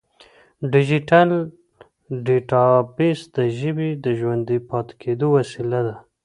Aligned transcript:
ډیجیټل 0.73 1.29
ډیټابیس 2.25 3.19
د 3.35 3.37
ژبې 3.59 3.89
د 4.03 4.05
ژوندي 4.19 4.57
پاتې 4.69 4.93
کېدو 5.01 5.27
وسیله 5.37 5.79
ده. 5.87 5.95